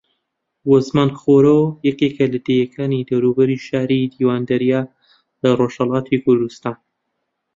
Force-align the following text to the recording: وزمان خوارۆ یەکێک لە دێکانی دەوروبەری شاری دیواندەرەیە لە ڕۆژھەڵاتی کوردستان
وزمان 0.69 1.09
خوارۆ 1.19 1.59
یەکێک 1.87 2.15
لە 2.33 2.39
دێکانی 2.47 3.07
دەوروبەری 3.09 3.63
شاری 3.67 4.09
دیواندەرەیە 4.13 4.81
لە 5.41 5.49
ڕۆژھەڵاتی 5.59 6.21
کوردستان 6.25 6.77